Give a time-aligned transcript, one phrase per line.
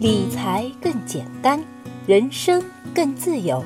[0.00, 1.62] 理财更简单，
[2.06, 2.64] 人生
[2.94, 3.62] 更自由。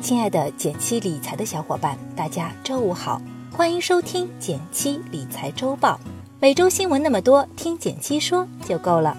[0.00, 3.20] 亲爱的减七理财的小伙伴，大家周五好，
[3.52, 6.00] 欢迎收听减七理财周报。
[6.40, 9.14] 每周新闻那么多，听减七说就够了。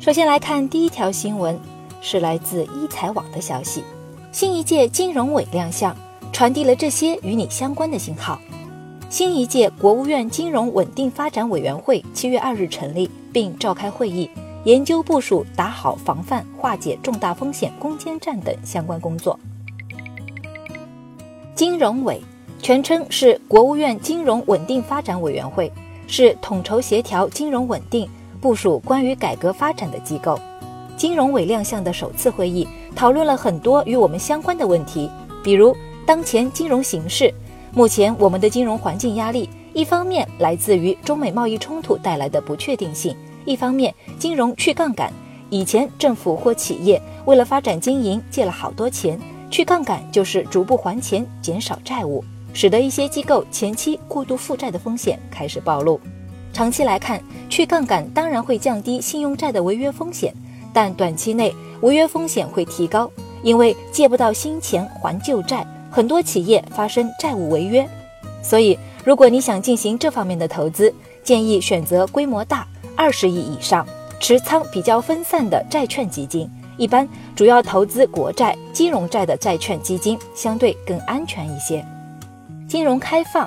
[0.00, 1.56] 首先来看第一条新闻，
[2.00, 3.84] 是来自一财网的消息：
[4.32, 5.96] 新一届金融委亮相，
[6.32, 8.40] 传递了这些与你相关的信号。
[9.12, 14.30] 新一届国务院金融稳定发展委员会七月二日成立，并召开会议，
[14.64, 19.38] 研究部署打好防范、化解重大风险攻坚战等相关工作。
[21.54, 22.22] 金融委
[22.58, 25.70] 全称是国务院金融稳定发展委员会，
[26.06, 28.08] 是统筹协调金融稳定、
[28.40, 30.40] 部署关于改革发展的机构。
[30.96, 35.10] 金融委亮相的首次会议，讨论了很多与我们相关的问题，
[35.44, 37.30] 比如当前金融形势。
[37.74, 45.10] 目前我们的金融环境压力，一方面来自于中美贸易冲突带来的不确定性，一方面金融去杠杆。
[45.48, 49.18] 以前政府或企业为了发展经营借了好多钱，
[49.50, 55.98] 去杠杆就是逐步还钱，减少债务，使得一些机构前期过度负债的风险开始暴露。
[56.52, 60.34] 长期来看，去杠杆当然会降低信用债的违约风险，
[60.74, 63.10] 但短期内违约风险会提高，
[63.42, 65.66] 因为借不到新钱还旧债。
[65.92, 67.86] 很多企业发生债务违约，
[68.42, 72.66] 所以如果你想进行这方面的投资，建议选择规模大、
[72.96, 73.86] 二十亿以上、
[74.18, 76.50] 持仓比较分散的债券基金。
[76.78, 77.06] 一般
[77.36, 81.84] 主要投资国债、金融债的债券基金相对更安全一些。
[82.66, 83.46] 金融开放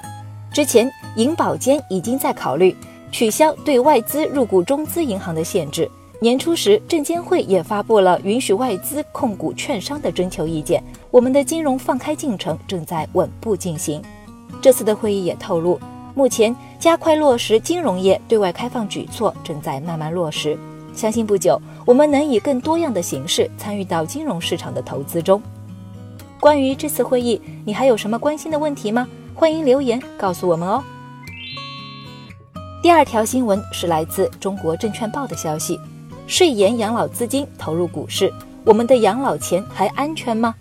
[0.53, 2.73] 之前，银保监已经在考虑
[3.11, 5.89] 取消对外资入股中资银行的限制。
[6.25, 10.83] 年初时，证监会也发布了允许外资控股券商的征求意见。
[11.11, 14.01] 我们的金融放开进程正在稳步进行。
[14.59, 15.79] 这次的会议也透露，
[16.15, 20.57] 目前加快落实金融业对外开放举措正在慢慢落实。
[20.95, 25.39] 相信不久，我们能以更多样的形式参与到金融市场的投资中。
[26.39, 29.07] 关于这次会议，你还有什么关心的问题吗？
[29.35, 30.83] 欢迎留言告诉我们哦。
[32.81, 35.79] 第二条新闻是来自中国证券报的消息。
[36.27, 40.55] 税延养老资金投入股市，我们的养老钱还安全吗？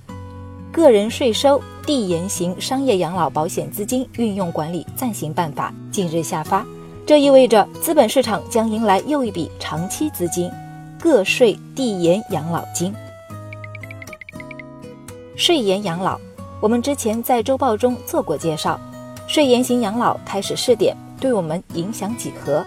[0.71, 6.67] 个人税收递延型商业养老保险资金运用管理暂行办法近日下发，
[7.07, 10.51] 这意味着资本市场将迎来又一笔长期资金——
[11.01, 12.95] 个税递延养老金。
[15.35, 16.21] 税延养老，
[16.61, 18.79] 我们之前在周报中做过介绍，
[19.27, 22.63] 税延型养老开始试点，对我们影响几何？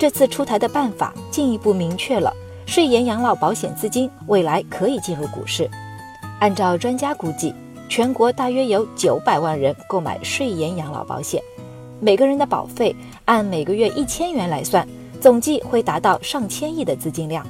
[0.00, 2.34] 这次出台的办法进一步明确了
[2.64, 5.68] 税延养老保险资金未来可以进入股市。
[6.38, 7.54] 按照专家估计，
[7.86, 11.42] 全国大约有九百万人购买税延养老保险，
[12.00, 12.96] 每个人的保费
[13.26, 14.88] 按每个月一千元来算，
[15.20, 17.46] 总计会达到上千亿的资金量。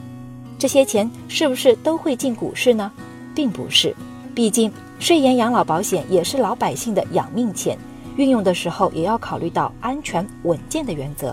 [0.59, 2.91] 这些钱是不是都会进股市呢？
[3.33, 3.95] 并不是，
[4.35, 7.79] 毕竟税延养老保险也是老百姓的养命钱，
[8.17, 11.33] 运用的时候也要考虑到安全稳健的原则。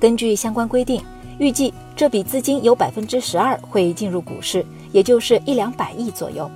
[0.00, 1.02] 根据相关规定，
[1.38, 6.50] 预计这笔资金有百分之十二会进入股市，也就是一两百亿左右。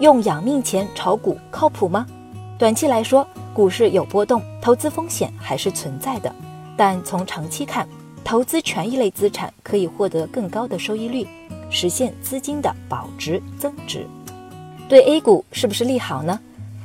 [0.00, 2.06] 用养命钱炒股靠谱吗？
[2.58, 6.32] 短期来说，股市有波动，投资风险还是存在的。
[6.76, 7.88] 但从长期看，
[8.24, 11.26] 投资权益类资产可以获得更高的收益率，
[11.70, 14.06] 实现资金的保值增值。
[14.88, 16.38] 对 A 股是不是利好呢？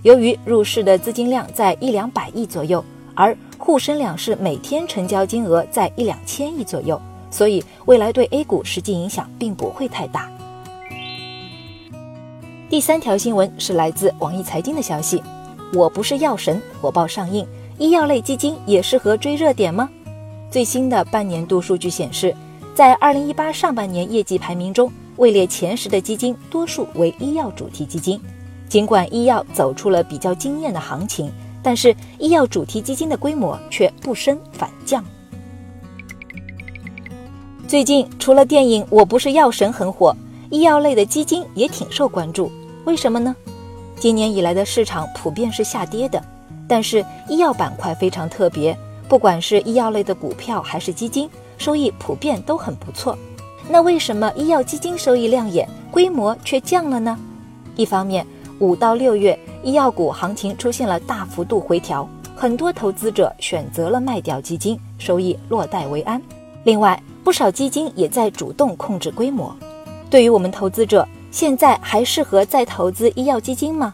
[0.04, 2.84] 由于入市的资金量在一两百亿左右，
[3.14, 3.36] 而
[3.70, 7.00] 沪深两市每天成交金额在一两千亿左右，
[7.30, 10.28] 所以未来对 A 股实际影响并不会太大。
[12.68, 15.22] 第三条新闻是来自网易财经的消息：
[15.72, 17.46] 我不是药神火爆上映，
[17.78, 19.88] 医药类基金也适合追热点吗？
[20.50, 22.36] 最新的半年度数据显示，
[22.74, 28.20] 在二零一八上半年业绩排名中，位列前十的基金多数为医药主题基金。
[28.68, 31.32] 尽管医药走出了比较惊艳的行情。
[31.62, 35.04] 但是医药主题基金的规模却不升反降。
[37.68, 40.16] 最近除了电影《我不是药神》很火，
[40.50, 42.52] 医药类的基金也挺受关注。
[42.86, 43.36] 为什么呢？
[44.00, 46.24] 今年以来的市场普遍是下跌的，
[46.68, 48.76] 但是医药板块非常特别，
[49.08, 53.16] 不管是医药类的股票还是基金，收益普遍都很不错。
[53.70, 57.16] 那为什么医药基金收益亮眼，规模却降了呢？
[57.76, 58.26] 一方面，
[58.60, 59.38] 五到六月。
[59.62, 66.22] 医药股行情出现了大幅度回调，很多投资者选择了卖掉基金，收益落袋为安。
[66.64, 69.54] 另外，不少基金也在主动控制规模。
[70.10, 73.94] 对于我们投资者，现在还适合再投资医药基金吗？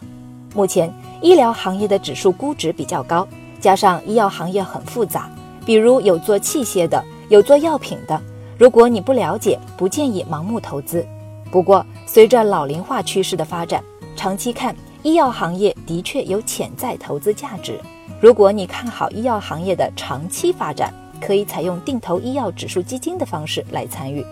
[0.54, 3.26] 目前医疗行业的指数估值比较高，
[3.60, 5.28] 加上医药行业很复杂，
[5.64, 8.20] 比如有做器械的，有做药品的。
[8.56, 11.04] 如果你不了解，不建议盲目投资。
[11.50, 13.82] 不过，随着老龄化趋势的发展，
[14.16, 17.78] 长期看，医药行业的确有潜在投资价值。
[18.20, 24.24] 如果你看好医药行业的长期发展，可以采用定投医药指数基金的方式来参与。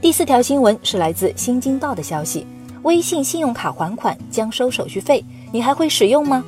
[0.00, 2.46] 第四条新闻是来自《新京报》的消息：
[2.82, 6.42] 微信信用卡还款将收手续费，你还会使用吗？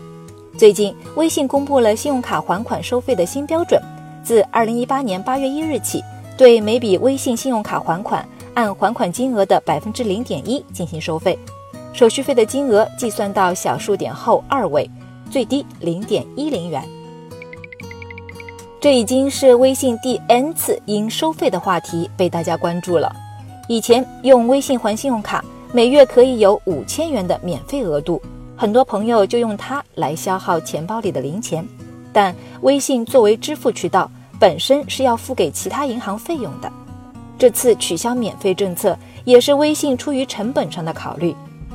[0.58, 3.80] 最近，微信公布了信用卡还款收费的新标准。
[4.24, 6.02] 自二零一八年八月一日起，
[6.36, 11.38] 对每笔微信信用卡还款，按还款金额的百分之零点一进行收费，
[11.92, 14.90] 手续费的金额计算到小数点后二位，
[15.30, 16.82] 最低零点一零元。
[18.80, 23.14] 这已经是微信第 N 次因收费的话题被大家关注了。
[23.68, 28.22] 以前用微信还信用卡，每月可以有五千元的免费额度，
[28.56, 31.62] 很多朋友就用它来消耗钱包里的零钱。
[32.10, 34.10] 但微信作为支付渠道，
[34.40, 36.72] 本身是要付给其他银行费用的。
[37.38, 41.34] 这次取消免费政策，也是微信出于成本上的考虑。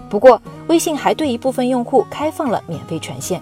[0.10, 3.42] 不过，微信还对一部分用户开放了免费权限。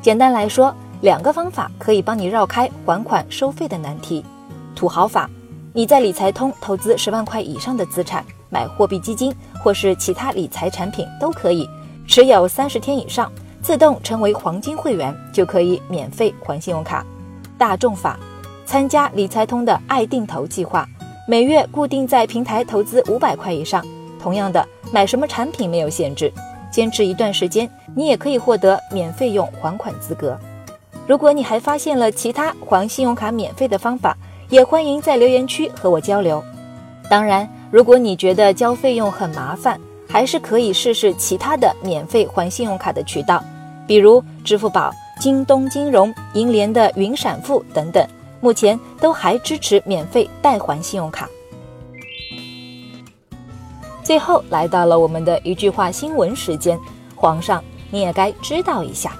[0.00, 4.24] 简单来说，两个方法可以帮你绕开还款收费的难题。
[4.74, 5.28] 土豪法，
[5.72, 11.68] 你在理财通投资十万块以上的资产，买货币基金或是其他理财产品都可以，
[12.06, 13.30] 持有三十天以上。
[13.62, 17.04] 自动成为黄金会员就可以免费还信用卡。
[17.58, 18.18] 大众法，
[18.64, 20.88] 参加理财通的爱定投计划，
[21.30, 23.86] 每月固定在平台投资五百块以上。
[24.20, 26.32] 同样的，买什么产品没有限制，
[26.72, 30.36] 坚持一段时间，你也可以获得免费用还款资格。
[31.06, 34.18] 如果你还发现了其他还信用卡免费的方法，
[34.48, 36.42] 也欢迎在留言区和我交流。
[37.08, 43.40] 当然，如果你觉得交费用很麻烦，还是可以试试其他的免费还信用卡的渠道，
[43.86, 48.04] 比如支付宝、京东金融、银联的云闪付等等，
[48.40, 51.28] 目前都还支持免费代还信用卡。
[54.02, 56.78] 最后来到了我们的一句话新闻时间，
[57.14, 59.12] 皇上你也该知道一下。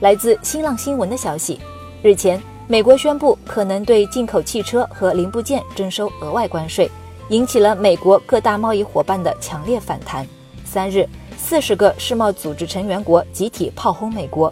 [0.00, 1.58] 来自新浪新闻的消息，
[2.02, 6.88] 日前美国宣布可能对进口汽车和零部件征收额外关税。
[7.30, 10.26] 引起了美国各大贸易伙伴的强烈反弹。
[10.64, 14.50] 三日，四十个世贸组织成员国集体炮轰美国，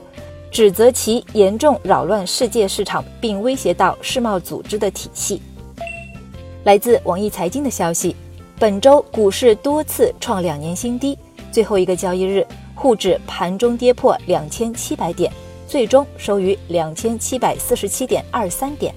[0.57, 5.43] 指责其严重扰乱世界市场，并威胁到世贸组织的体系。
[6.65, 8.17] 来自网易财经的消息，
[8.59, 11.19] 本周股市多次创两年新低，
[11.53, 12.43] 最后一个交易日，
[12.75, 15.31] 沪指盘中跌破两千七百点，
[15.69, 18.95] 最终收于两千七百四十七点二三点。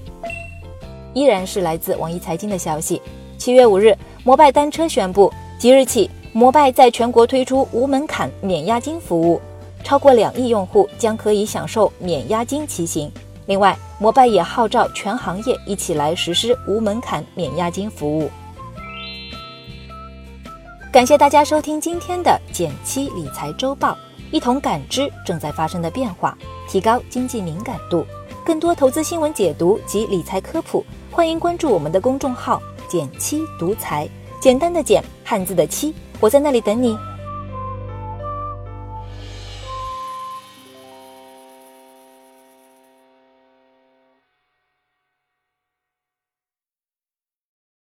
[1.14, 3.02] 依然是来自网易财经的消息。
[3.38, 5.30] 七月五日，摩拜单车宣布，
[5.60, 9.42] 即日起，摩拜在全国推出无门槛免押金服务，
[9.90, 13.12] 超过两亿用户将可以享受免押金骑行。
[13.48, 18.30] 另外，摩拜也号召全行业一起来实施无门槛免押金服务。
[20.92, 23.98] 感谢大家收听今天的减七理财周报，
[24.30, 26.38] 一同感知正在发生的变化，
[26.68, 28.06] 提高经济敏感度。
[28.46, 32.62] 更多投资新闻解读及理财科普，欢迎关注我们的公众号。
[32.88, 34.08] 减七独裁，
[34.40, 36.96] 简单的减，汉字的七，我在那里等你。